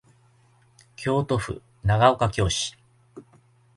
[0.95, 2.75] 京都府長岡京市